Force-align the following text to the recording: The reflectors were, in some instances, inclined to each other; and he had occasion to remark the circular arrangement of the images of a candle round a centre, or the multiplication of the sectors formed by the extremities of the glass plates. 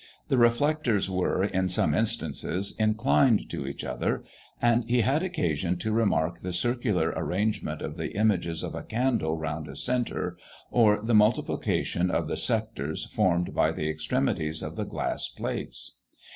The 0.29 0.37
reflectors 0.39 1.11
were, 1.11 1.43
in 1.43 1.69
some 1.69 1.93
instances, 1.93 2.75
inclined 2.79 3.51
to 3.51 3.67
each 3.67 3.83
other; 3.83 4.23
and 4.59 4.83
he 4.89 5.01
had 5.01 5.21
occasion 5.21 5.77
to 5.77 5.91
remark 5.91 6.39
the 6.39 6.53
circular 6.53 7.11
arrangement 7.15 7.83
of 7.83 7.97
the 7.97 8.17
images 8.17 8.63
of 8.63 8.73
a 8.73 8.81
candle 8.81 9.37
round 9.37 9.67
a 9.67 9.75
centre, 9.75 10.39
or 10.71 10.99
the 10.99 11.13
multiplication 11.13 12.09
of 12.09 12.27
the 12.27 12.35
sectors 12.37 13.05
formed 13.11 13.53
by 13.53 13.71
the 13.71 13.87
extremities 13.87 14.63
of 14.63 14.75
the 14.75 14.85
glass 14.85 15.27
plates. 15.29 15.99